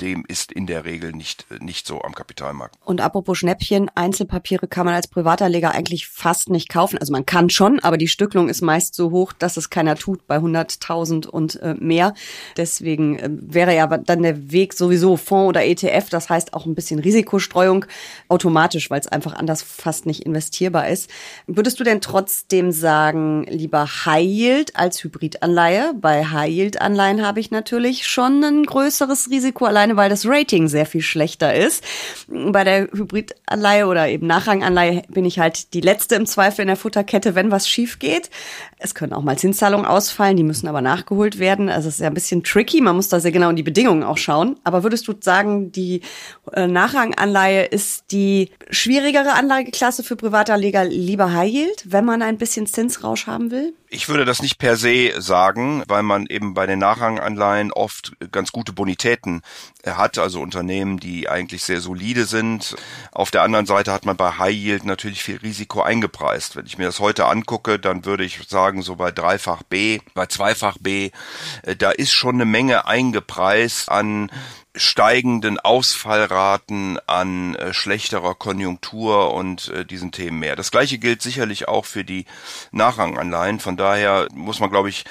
dem 0.01 0.23
ist 0.27 0.51
in 0.51 0.67
der 0.67 0.85
Regel 0.85 1.11
nicht, 1.11 1.45
nicht 1.61 1.87
so 1.87 2.01
am 2.01 2.13
Kapitalmarkt. 2.13 2.75
Und 2.85 3.01
apropos 3.01 3.37
Schnäppchen, 3.37 3.89
Einzelpapiere 3.95 4.67
kann 4.67 4.85
man 4.85 4.95
als 4.95 5.07
Privatanleger 5.07 5.71
eigentlich 5.71 6.07
fast 6.07 6.49
nicht 6.49 6.69
kaufen. 6.69 6.97
Also 6.97 7.11
man 7.11 7.25
kann 7.25 7.49
schon, 7.49 7.79
aber 7.79 7.97
die 7.97 8.07
Stücklung 8.07 8.49
ist 8.49 8.61
meist 8.61 8.95
so 8.95 9.11
hoch, 9.11 9.33
dass 9.33 9.57
es 9.57 9.69
keiner 9.69 9.95
tut 9.95 10.25
bei 10.27 10.37
100.000 10.37 11.27
und 11.27 11.61
äh, 11.61 11.75
mehr. 11.79 12.13
Deswegen 12.55 13.19
äh, 13.19 13.29
wäre 13.31 13.75
ja 13.75 13.87
dann 13.87 14.23
der 14.23 14.51
Weg 14.51 14.73
sowieso 14.73 15.17
Fonds 15.17 15.49
oder 15.49 15.65
ETF. 15.65 16.09
Das 16.09 16.29
heißt 16.29 16.53
auch 16.53 16.65
ein 16.65 16.75
bisschen 16.75 16.99
Risikostreuung 16.99 17.85
automatisch, 18.27 18.89
weil 18.89 18.99
es 18.99 19.07
einfach 19.07 19.33
anders 19.33 19.63
fast 19.63 20.05
nicht 20.05 20.23
investierbar 20.23 20.87
ist. 20.89 21.09
Würdest 21.47 21.79
du 21.79 21.83
denn 21.83 22.01
trotzdem 22.01 22.71
sagen, 22.71 23.45
lieber 23.49 23.87
High 24.05 24.25
Yield 24.25 24.75
als 24.75 25.03
Hybridanleihe? 25.03 25.93
Bei 25.99 26.25
High 26.25 26.51
Yield 26.51 26.81
Anleihen 26.81 27.25
habe 27.25 27.39
ich 27.39 27.51
natürlich 27.51 28.07
schon 28.07 28.43
ein 28.43 28.63
größeres 28.63 29.29
Risiko 29.29 29.65
allein 29.65 29.86
alleine 29.87 29.97
weil 29.97 30.09
das 30.09 30.25
Rating 30.25 30.67
sehr 30.67 30.85
viel 30.85 31.01
schlechter 31.01 31.53
ist. 31.55 31.83
Bei 32.27 32.63
der 32.63 32.87
Hybridanleihe 32.91 33.87
oder 33.87 34.07
eben 34.07 34.27
Nachranganleihe 34.27 35.03
bin 35.09 35.25
ich 35.25 35.39
halt 35.39 35.73
die 35.73 35.81
letzte 35.81 36.15
im 36.15 36.25
Zweifel 36.25 36.61
in 36.61 36.67
der 36.67 36.75
Futterkette, 36.75 37.35
wenn 37.35 37.51
was 37.51 37.67
schief 37.67 37.99
geht. 37.99 38.29
Es 38.79 38.93
können 38.93 39.13
auch 39.13 39.23
mal 39.23 39.37
Zinszahlungen 39.37 39.85
ausfallen, 39.85 40.37
die 40.37 40.43
müssen 40.43 40.67
aber 40.67 40.81
nachgeholt 40.81 41.39
werden. 41.39 41.69
Also 41.69 41.89
es 41.89 41.95
ist 41.95 42.01
ja 42.01 42.07
ein 42.07 42.13
bisschen 42.13 42.43
tricky, 42.43 42.81
man 42.81 42.95
muss 42.95 43.09
da 43.09 43.19
sehr 43.19 43.31
genau 43.31 43.49
in 43.49 43.55
die 43.55 43.63
Bedingungen 43.63 44.03
auch 44.03 44.17
schauen. 44.17 44.57
Aber 44.63 44.83
würdest 44.83 45.07
du 45.07 45.13
sagen, 45.19 45.71
die 45.71 46.01
äh, 46.53 46.67
Nachranganleihe 46.67 47.65
ist 47.65 48.11
die 48.11 48.51
schwierigere 48.69 49.33
Anlageklasse 49.33 50.03
für 50.03 50.15
Privatanleger 50.15 50.85
lieber 50.85 51.33
High 51.33 51.51
Yield, 51.51 51.83
wenn 51.85 52.05
man 52.05 52.21
ein 52.21 52.37
bisschen 52.37 52.67
Zinsrausch 52.67 53.25
haben 53.25 53.51
will? 53.51 53.73
Ich 53.89 54.09
würde 54.09 54.25
das 54.25 54.41
nicht 54.41 54.59
per 54.59 54.75
se 54.75 55.13
sagen, 55.17 55.81
weil 55.87 56.03
man 56.03 56.25
eben 56.27 56.53
bei 56.53 56.65
den 56.65 56.79
Nachranganleihen 56.79 57.71
oft 57.71 58.11
ganz 58.31 58.51
gute 58.51 58.73
Bonitäten 58.73 59.41
hat, 59.95 60.17
also 60.17 60.41
Unternehmen, 60.41 60.99
die 60.99 61.29
eigentlich 61.29 61.63
sehr 61.63 61.79
solide 61.79 62.25
sind. 62.25 62.75
Auf 63.11 63.31
der 63.31 63.43
anderen 63.43 63.65
Seite 63.65 63.93
hat 63.93 64.05
man 64.05 64.17
bei 64.17 64.31
High 64.31 64.53
Yield 64.53 64.83
natürlich 64.83 65.23
viel 65.23 65.37
Risiko 65.37 65.81
eingepreist. 65.81 66.57
Wenn 66.57 66.65
ich 66.65 66.77
mir 66.77 66.85
das 66.85 66.99
heute 66.99 67.27
angucke, 67.27 67.79
dann 67.79 68.03
würde 68.03 68.25
ich 68.25 68.39
sagen, 68.47 68.81
so 68.81 68.95
bei 68.95 69.11
dreifach 69.11 69.63
B, 69.63 69.99
bei 70.13 70.25
zweifach 70.25 70.77
B, 70.79 71.11
äh, 71.63 71.75
da 71.75 71.91
ist 71.91 72.11
schon 72.11 72.35
eine 72.35 72.45
Menge 72.45 72.85
eingepreist 72.85 73.89
an 73.89 74.29
steigenden 74.77 75.59
Ausfallraten, 75.59 76.99
an 77.07 77.55
äh, 77.55 77.73
schlechterer 77.73 78.35
Konjunktur 78.35 79.33
und 79.33 79.69
äh, 79.69 79.85
diesen 79.85 80.11
Themen 80.11 80.39
mehr. 80.39 80.55
Das 80.55 80.71
gleiche 80.71 80.97
gilt 80.97 81.21
sicherlich 81.21 81.67
auch 81.67 81.85
für 81.85 82.03
die 82.03 82.25
Nachranganleihen. 82.71 83.59
Von 83.59 83.77
daher 83.77 84.27
muss 84.33 84.59
man, 84.59 84.69
glaube 84.69 84.89
ich, 84.89 85.05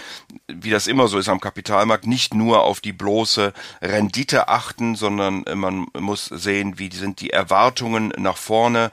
wie 0.49 0.70
das 0.70 0.87
immer 0.87 1.08
so 1.08 1.18
ist 1.18 1.28
am 1.28 1.40
Kapitalmarkt, 1.40 2.06
nicht 2.06 2.35
nur 2.35 2.62
auf 2.62 2.80
die 2.80 2.92
bloße 2.92 3.52
Rendite 3.82 4.49
achten, 4.49 4.94
sondern 4.94 5.44
man 5.54 5.87
muss 5.99 6.26
sehen, 6.26 6.78
wie 6.78 6.90
sind 6.90 7.20
die 7.20 7.30
Erwartungen 7.30 8.12
nach 8.16 8.37
vorne, 8.37 8.90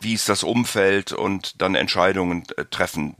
wie 0.00 0.14
ist 0.14 0.28
das 0.28 0.42
Umfeld 0.42 1.12
und 1.12 1.60
dann 1.60 1.74
Entscheidungen 1.74 2.44
äh, 2.56 2.64
treffen. 2.64 3.16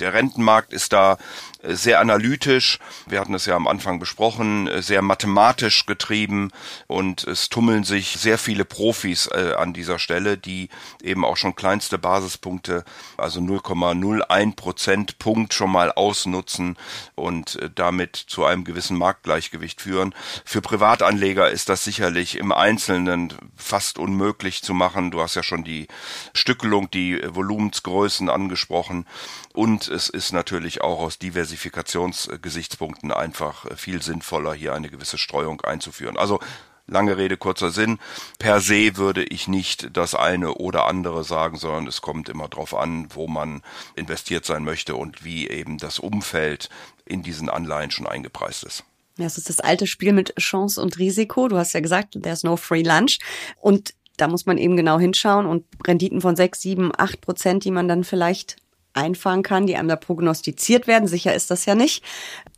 Der 0.00 0.12
Rentenmarkt 0.14 0.72
ist 0.72 0.92
da 0.92 1.18
sehr 1.62 2.00
analytisch. 2.00 2.78
Wir 3.06 3.20
hatten 3.20 3.34
es 3.34 3.46
ja 3.46 3.56
am 3.56 3.66
Anfang 3.66 3.98
besprochen, 3.98 4.70
sehr 4.80 5.02
mathematisch 5.02 5.86
getrieben 5.86 6.50
und 6.86 7.24
es 7.24 7.48
tummeln 7.48 7.84
sich 7.84 8.12
sehr 8.12 8.38
viele 8.38 8.64
Profis 8.64 9.26
äh, 9.26 9.54
an 9.56 9.72
dieser 9.72 9.98
Stelle, 9.98 10.38
die 10.38 10.68
eben 11.02 11.24
auch 11.24 11.36
schon 11.36 11.56
kleinste 11.56 11.98
Basispunkte, 11.98 12.84
also 13.16 13.40
0,01 13.40 14.54
Prozentpunkt 14.54 15.52
schon 15.52 15.72
mal 15.72 15.90
ausnutzen 15.90 16.76
und 17.16 17.56
äh, 17.56 17.70
damit 17.74 18.16
zu 18.16 18.44
einem 18.44 18.64
gewissen 18.64 18.96
Marktgleichgewicht 18.96 19.80
führen. 19.80 20.14
Für 20.44 20.62
Privatanleger 20.62 21.50
ist 21.50 21.68
das 21.68 21.82
sicherlich 21.82 22.38
im 22.38 22.52
Einzelnen 22.52 23.34
fast 23.56 23.98
unmöglich 23.98 24.62
zu 24.62 24.74
machen. 24.74 25.10
Du 25.10 25.20
hast 25.20 25.34
ja 25.34 25.42
schon 25.42 25.64
die 25.64 25.88
Stückelung, 26.34 26.88
die 26.90 27.20
Volumensgrößen 27.24 28.30
angesprochen 28.30 29.06
und 29.54 29.88
es 29.88 30.08
ist 30.08 30.32
natürlich 30.32 30.82
auch 30.82 31.00
aus 31.00 31.18
Diversität 31.18 31.47
Diversifikationsgesichtspunkten 31.48 33.12
einfach 33.12 33.66
viel 33.76 34.02
sinnvoller, 34.02 34.54
hier 34.54 34.74
eine 34.74 34.90
gewisse 34.90 35.18
Streuung 35.18 35.60
einzuführen. 35.62 36.16
Also 36.16 36.40
lange 36.86 37.16
Rede, 37.16 37.36
kurzer 37.36 37.70
Sinn. 37.70 37.98
Per 38.38 38.60
se 38.60 38.96
würde 38.96 39.24
ich 39.24 39.48
nicht 39.48 39.96
das 39.96 40.14
eine 40.14 40.54
oder 40.54 40.86
andere 40.86 41.24
sagen, 41.24 41.56
sondern 41.56 41.86
es 41.86 42.00
kommt 42.00 42.28
immer 42.28 42.48
darauf 42.48 42.74
an, 42.74 43.08
wo 43.10 43.26
man 43.26 43.62
investiert 43.94 44.44
sein 44.44 44.64
möchte 44.64 44.94
und 44.96 45.24
wie 45.24 45.48
eben 45.48 45.78
das 45.78 45.98
Umfeld 45.98 46.68
in 47.04 47.22
diesen 47.22 47.48
Anleihen 47.48 47.90
schon 47.90 48.06
eingepreist 48.06 48.64
ist. 48.64 48.84
Ja, 49.16 49.26
es 49.26 49.36
ist 49.36 49.48
das 49.48 49.60
alte 49.60 49.86
Spiel 49.86 50.12
mit 50.12 50.34
Chance 50.36 50.80
und 50.80 50.98
Risiko. 50.98 51.48
Du 51.48 51.56
hast 51.56 51.72
ja 51.72 51.80
gesagt, 51.80 52.16
there's 52.22 52.44
no 52.44 52.56
free 52.56 52.82
lunch. 52.82 53.18
Und 53.60 53.94
da 54.16 54.28
muss 54.28 54.46
man 54.46 54.58
eben 54.58 54.76
genau 54.76 54.98
hinschauen 54.98 55.46
und 55.46 55.64
Renditen 55.86 56.20
von 56.20 56.36
sechs, 56.36 56.60
sieben, 56.60 56.92
acht 56.96 57.20
Prozent, 57.20 57.64
die 57.64 57.70
man 57.70 57.88
dann 57.88 58.04
vielleicht 58.04 58.56
einfahren 58.98 59.42
kann, 59.42 59.66
die 59.66 59.76
einem 59.76 59.88
da 59.88 59.96
prognostiziert 59.96 60.86
werden. 60.86 61.08
Sicher 61.08 61.34
ist 61.34 61.50
das 61.50 61.64
ja 61.64 61.74
nicht. 61.74 62.04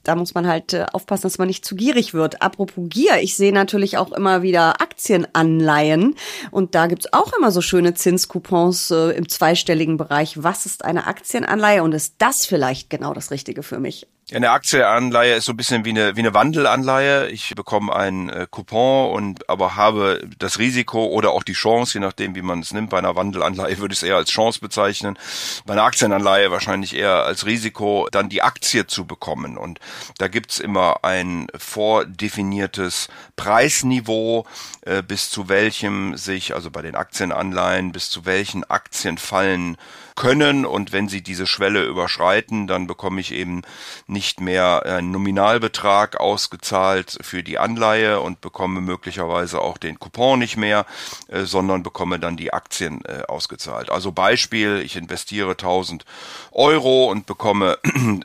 Da 0.02 0.16
muss 0.16 0.35
man 0.35 0.47
halt 0.47 0.73
äh, 0.73 0.87
aufpassen, 0.92 1.25
dass 1.25 1.38
man 1.38 1.49
nicht 1.49 1.64
zu 1.64 1.76
gierig 1.76 2.14
wird. 2.14 2.40
Apropos 2.42 2.85
Gier, 2.88 3.20
ich 3.20 3.37
sehe 3.37 3.52
natürlich 3.52 3.99
auch 3.99 4.12
immer 4.12 4.42
wieder 4.42 4.80
Aktienanleihen 4.80 6.16
und 6.50 6.75
da 6.75 6.87
gibt's 6.87 7.12
auch 7.12 7.32
immer 7.37 7.50
so 7.50 7.61
schöne 7.61 7.94
Zinscoupons 7.94 8.90
äh, 8.90 9.11
im 9.11 9.28
zweistelligen 9.28 9.99
Bereich. 9.99 10.42
Was 10.42 10.66
ist 10.66 10.85
eine 10.85 11.06
Aktienanleihe 11.06 11.82
und 11.82 11.92
ist 11.92 12.14
das 12.18 12.47
vielleicht 12.47 12.88
genau 12.88 13.12
das 13.12 13.30
Richtige 13.30 13.62
für 13.62 13.78
mich? 13.78 14.06
Eine 14.32 14.50
Aktienanleihe 14.50 15.34
ist 15.34 15.46
so 15.46 15.52
ein 15.52 15.56
bisschen 15.56 15.84
wie 15.84 15.90
eine, 15.90 16.14
wie 16.14 16.20
eine 16.20 16.32
Wandelanleihe. 16.32 17.28
Ich 17.30 17.52
bekomme 17.56 17.94
einen 17.94 18.28
äh, 18.28 18.46
Coupon 18.49 19.12
und 19.12 19.50
aber 19.50 19.75
habe 19.75 20.22
das 20.38 20.60
Risiko 20.60 21.06
oder 21.06 21.32
auch 21.32 21.42
die 21.42 21.54
Chance, 21.54 21.94
je 21.94 22.00
nachdem, 22.00 22.37
wie 22.37 22.42
man 22.42 22.60
es 22.60 22.72
nimmt. 22.72 22.90
Bei 22.90 22.99
einer 22.99 23.16
Wandelanleihe 23.16 23.78
würde 23.78 23.92
ich 23.92 23.99
es 23.99 24.02
eher 24.04 24.14
als 24.14 24.30
Chance 24.30 24.60
bezeichnen. 24.60 25.18
Bei 25.66 25.72
einer 25.72 25.82
Aktienanleihe 25.82 26.52
wahrscheinlich 26.52 26.94
eher 26.94 27.25
als 27.25 27.44
Risiko, 27.44 28.06
dann 28.12 28.28
die 28.28 28.42
Aktie 28.42 28.87
zu 28.87 29.04
bekommen. 29.04 29.58
Und 29.58 29.80
da 30.18 30.28
gibt's 30.28 30.60
immer 30.60 31.02
ein 31.02 31.49
vordefiniertes 31.56 33.08
Preisniveau, 33.34 34.46
äh, 34.82 35.02
bis 35.02 35.30
zu 35.30 35.49
welchem 35.49 36.16
sich, 36.16 36.54
also 36.54 36.70
bei 36.70 36.82
den 36.82 36.94
Aktienanleihen, 36.94 37.90
bis 37.90 38.10
zu 38.10 38.26
welchen 38.26 38.62
Aktien 38.62 39.18
fallen 39.18 39.76
können 40.21 40.67
und 40.67 40.93
wenn 40.93 41.09
sie 41.09 41.23
diese 41.23 41.47
Schwelle 41.47 41.83
überschreiten, 41.85 42.67
dann 42.67 42.87
bekomme 42.87 43.23
ich 43.23 43.33
eben 43.33 43.62
nicht 44.07 44.39
mehr 44.39 44.85
einen 44.85 45.12
Nominalbetrag 45.12 46.21
ausgezahlt 46.21 47.17
für 47.23 47.43
die 47.43 47.57
Anleihe 47.57 48.21
und 48.21 48.43
bekomme 48.43 48.83
möglicherweise 48.83 49.62
auch 49.62 49.79
den 49.79 49.99
Coupon 49.99 50.39
nicht 50.39 50.59
mehr, 50.59 50.85
äh, 51.29 51.45
sondern 51.45 51.83
bekomme 51.83 52.19
dann 52.19 52.37
die 52.37 52.53
Aktien 52.53 53.03
äh, 53.07 53.23
ausgezahlt. 53.29 53.89
Also 53.89 54.12
Beispiel, 54.12 54.83
ich 54.85 54.95
investiere 54.95 55.53
1000 55.53 56.05
Euro 56.53 57.11
und 57.11 57.25
bekomme 57.25 57.79
einen 57.85 58.23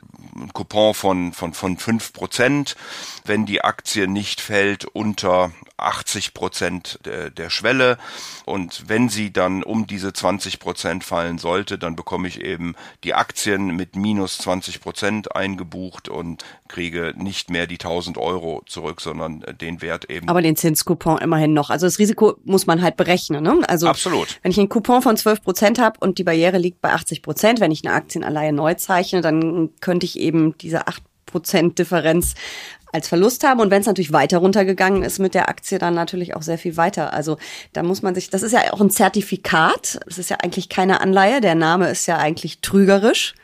Coupon 0.52 0.92
von, 0.92 1.32
von, 1.32 1.54
von 1.54 1.78
5 1.78 2.12
Prozent, 2.12 2.76
wenn 3.24 3.46
die 3.46 3.64
Aktie 3.64 4.06
nicht 4.06 4.42
fällt 4.42 4.84
unter 4.84 5.50
80 5.78 6.34
Prozent 6.34 6.98
der, 7.04 7.30
der 7.30 7.50
Schwelle. 7.50 7.98
Und 8.44 8.84
wenn 8.88 9.08
sie 9.08 9.32
dann 9.32 9.62
um 9.62 9.86
diese 9.86 10.12
20 10.12 10.58
Prozent 10.58 11.04
fallen 11.04 11.38
sollte, 11.38 11.78
dann 11.78 11.96
bekomme 11.96 12.28
ich 12.28 12.40
eben 12.40 12.74
die 13.04 13.14
Aktien 13.14 13.76
mit 13.76 13.96
minus 13.96 14.38
20 14.38 14.80
Prozent 14.80 15.36
eingebucht 15.36 16.08
und 16.08 16.44
kriege 16.68 17.14
nicht 17.16 17.50
mehr 17.50 17.66
die 17.66 17.74
1000 17.74 18.18
Euro 18.18 18.62
zurück, 18.66 19.00
sondern 19.00 19.44
den 19.60 19.82
Wert 19.82 20.10
eben. 20.10 20.28
Aber 20.28 20.42
den 20.42 20.56
Zinscoupon 20.56 21.18
immerhin 21.18 21.52
noch. 21.52 21.70
Also 21.70 21.86
das 21.86 21.98
Risiko 21.98 22.36
muss 22.44 22.66
man 22.66 22.82
halt 22.82 22.96
berechnen. 22.96 23.42
Ne? 23.42 23.60
Also 23.68 23.88
Absolut. 23.88 24.38
Wenn 24.42 24.52
ich 24.52 24.58
einen 24.58 24.68
Coupon 24.68 25.02
von 25.02 25.16
12 25.16 25.42
Prozent 25.42 25.78
habe 25.78 25.98
und 26.00 26.18
die 26.18 26.24
Barriere 26.24 26.58
liegt 26.58 26.80
bei 26.80 26.92
80 26.92 27.22
Prozent, 27.22 27.60
wenn 27.60 27.70
ich 27.70 27.84
eine 27.84 27.94
Aktienanleihe 27.94 28.52
neu 28.52 28.74
zeichne, 28.74 29.20
dann 29.20 29.70
könnte 29.80 30.06
ich 30.06 30.18
eben 30.18 30.56
diese 30.58 30.86
8 30.86 31.02
Prozent 31.26 31.78
Differenz 31.78 32.34
als 32.92 33.08
Verlust 33.08 33.44
haben. 33.44 33.60
Und 33.60 33.70
wenn 33.70 33.80
es 33.80 33.86
natürlich 33.86 34.12
weiter 34.12 34.38
runtergegangen 34.38 35.02
ist 35.02 35.18
mit 35.18 35.34
der 35.34 35.48
Aktie, 35.48 35.78
dann 35.78 35.94
natürlich 35.94 36.36
auch 36.36 36.42
sehr 36.42 36.58
viel 36.58 36.76
weiter. 36.76 37.12
Also 37.12 37.36
da 37.72 37.82
muss 37.82 38.02
man 38.02 38.14
sich, 38.14 38.30
das 38.30 38.42
ist 38.42 38.52
ja 38.52 38.72
auch 38.72 38.80
ein 38.80 38.90
Zertifikat. 38.90 39.98
Es 40.06 40.18
ist 40.18 40.30
ja 40.30 40.38
eigentlich 40.42 40.68
keine 40.68 41.00
Anleihe. 41.00 41.40
Der 41.40 41.54
Name 41.54 41.90
ist 41.90 42.06
ja 42.06 42.18
eigentlich 42.18 42.60
trügerisch. 42.60 43.34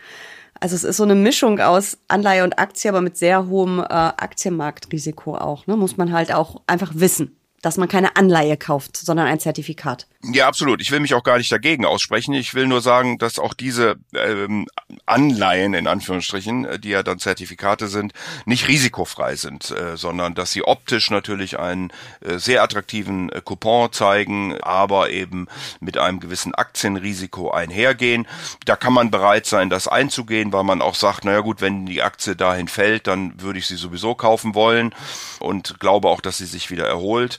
Also 0.61 0.77
es 0.77 0.85
ist 0.85 0.97
so 0.97 1.03
eine 1.03 1.17
Mischung 1.17 1.59
aus 1.61 1.99
Anleihe 2.07 2.45
und 2.45 2.59
Aktie, 2.59 2.89
aber 2.89 3.01
mit 3.01 3.17
sehr 3.17 3.49
hohem 3.49 3.81
äh, 3.81 3.83
Aktienmarktrisiko 3.83 5.35
auch. 5.35 5.67
Ne? 5.67 5.77
Muss 5.77 5.97
man 5.97 6.13
halt 6.13 6.33
auch 6.33 6.63
einfach 6.67 6.93
wissen 6.95 7.37
dass 7.62 7.76
man 7.76 7.88
keine 7.88 8.16
Anleihe 8.16 8.57
kauft, 8.57 8.97
sondern 8.97 9.28
ein 9.28 9.40
Zertifikat. 9.40 10.07
Ja, 10.25 10.47
absolut. 10.47 10.81
Ich 10.81 10.90
will 10.90 11.00
mich 11.00 11.14
auch 11.14 11.23
gar 11.23 11.38
nicht 11.38 11.50
dagegen 11.50 11.85
aussprechen. 11.85 12.35
Ich 12.35 12.54
will 12.54 12.66
nur 12.66 12.81
sagen, 12.81 13.19
dass 13.19 13.38
auch 13.38 13.54
diese 13.54 13.97
ähm, 14.14 14.69
Anleihen 15.07 15.75
in 15.75 15.87
Anführungsstrichen, 15.87 16.64
äh, 16.64 16.78
die 16.78 16.90
ja 16.90 17.02
dann 17.02 17.19
Zertifikate 17.19 17.88
sind, 17.88 18.12
nicht 18.45 18.69
risikofrei 18.69 19.37
sind, 19.37 19.71
äh, 19.71 19.97
sondern 19.97 20.35
dass 20.35 20.52
sie 20.52 20.64
optisch 20.64 21.11
natürlich 21.11 21.59
einen 21.59 21.92
äh, 22.21 22.38
sehr 22.38 22.62
attraktiven 22.62 23.31
äh, 23.31 23.40
Coupon 23.45 23.92
zeigen, 23.92 24.61
aber 24.61 25.11
eben 25.11 25.47
mit 25.81 25.99
einem 25.99 26.21
gewissen 26.21 26.54
Aktienrisiko 26.54 27.50
einhergehen. 27.50 28.26
Da 28.64 28.75
kann 28.76 28.92
man 28.92 29.11
bereit 29.11 29.47
sein, 29.47 29.71
das 29.71 29.87
einzugehen, 29.87 30.52
weil 30.52 30.64
man 30.64 30.83
auch 30.83 30.97
sagt, 30.97 31.25
naja 31.25 31.40
gut, 31.40 31.61
wenn 31.61 31.87
die 31.87 32.02
Aktie 32.02 32.35
dahin 32.35 32.69
fällt, 32.69 33.07
dann 33.07 33.40
würde 33.40 33.61
ich 33.61 33.66
sie 33.66 33.76
sowieso 33.76 34.14
kaufen 34.14 34.54
wollen 34.54 34.95
und 35.38 35.78
glaube 35.78 36.09
auch, 36.09 36.21
dass 36.21 36.38
sie 36.38 36.47
sich 36.47 36.71
wieder 36.71 36.87
erholt 36.87 37.38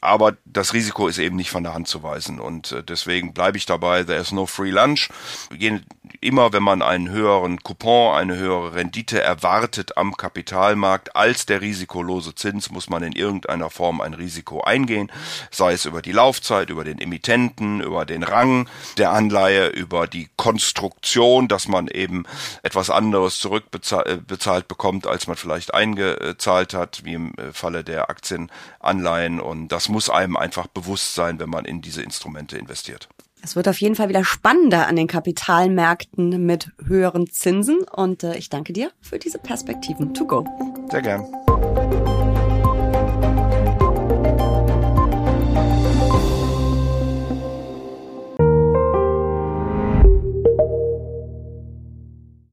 aber 0.00 0.36
das 0.44 0.72
Risiko 0.72 1.08
ist 1.08 1.18
eben 1.18 1.36
nicht 1.36 1.50
von 1.50 1.62
der 1.62 1.74
Hand 1.74 1.88
zu 1.88 2.02
weisen. 2.02 2.40
Und 2.40 2.72
äh, 2.72 2.82
deswegen 2.82 3.32
bleibe 3.32 3.56
ich 3.56 3.66
dabei, 3.66 4.04
there 4.04 4.20
is 4.20 4.32
no 4.32 4.46
free 4.46 4.70
lunch. 4.70 5.08
Immer 6.20 6.52
wenn 6.52 6.62
man 6.62 6.82
einen 6.82 7.10
höheren 7.10 7.60
Coupon, 7.62 8.14
eine 8.14 8.36
höhere 8.36 8.74
Rendite 8.74 9.20
erwartet 9.20 9.96
am 9.96 10.16
Kapitalmarkt 10.16 11.16
als 11.16 11.46
der 11.46 11.60
risikolose 11.60 12.34
Zins, 12.34 12.70
muss 12.70 12.88
man 12.88 13.02
in 13.02 13.12
irgendeiner 13.12 13.70
Form 13.70 14.00
ein 14.00 14.14
Risiko 14.14 14.62
eingehen, 14.62 15.10
sei 15.50 15.72
es 15.72 15.84
über 15.84 16.02
die 16.02 16.12
Laufzeit, 16.12 16.70
über 16.70 16.84
den 16.84 16.98
Emittenten, 16.98 17.80
über 17.80 18.04
den 18.04 18.22
Rang 18.22 18.68
der 18.96 19.12
Anleihe, 19.12 19.68
über 19.68 20.06
die 20.06 20.28
Konstruktion, 20.36 21.48
dass 21.48 21.68
man 21.68 21.88
eben 21.88 22.24
etwas 22.62 22.90
anderes 22.90 23.38
zurückbezahlt 23.38 24.06
äh, 24.64 24.68
bekommt, 24.68 25.06
als 25.06 25.26
man 25.26 25.36
vielleicht 25.36 25.74
eingezahlt 25.74 26.74
hat, 26.74 27.04
wie 27.04 27.14
im 27.14 27.32
äh, 27.34 27.52
Falle 27.52 27.84
der 27.84 28.10
Aktienanleihen. 28.10 29.40
Und 29.40 29.68
das 29.68 29.83
muss 29.88 30.10
einem 30.10 30.36
einfach 30.36 30.66
bewusst 30.66 31.14
sein, 31.14 31.38
wenn 31.40 31.50
man 31.50 31.64
in 31.64 31.80
diese 31.82 32.02
Instrumente 32.02 32.56
investiert. 32.56 33.08
Es 33.42 33.56
wird 33.56 33.68
auf 33.68 33.78
jeden 33.80 33.94
Fall 33.94 34.08
wieder 34.08 34.24
spannender 34.24 34.86
an 34.86 34.96
den 34.96 35.06
Kapitalmärkten 35.06 36.46
mit 36.46 36.72
höheren 36.82 37.28
Zinsen 37.28 37.82
und 37.82 38.22
äh, 38.22 38.36
ich 38.36 38.48
danke 38.48 38.72
dir 38.72 38.90
für 39.02 39.18
diese 39.18 39.38
Perspektiven. 39.38 40.14
To 40.14 40.26
go. 40.26 40.46
Sehr 40.90 41.02
gern. 41.02 42.23